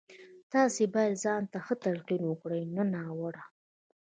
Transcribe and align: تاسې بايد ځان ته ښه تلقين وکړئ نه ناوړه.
تاسې 0.53 0.83
بايد 0.93 1.15
ځان 1.23 1.41
ته 1.51 1.57
ښه 1.65 1.75
تلقين 1.85 2.21
وکړئ 2.27 2.63
نه 2.75 2.83
ناوړه. 2.93 3.43